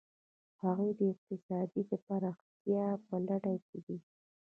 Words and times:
هغوی 0.63 0.91
د 0.99 1.01
اقتصادي 1.13 1.81
پرمختیا 2.07 2.85
په 3.05 3.15
لټه 3.27 3.53
کې 3.67 3.79
دي. 3.85 3.97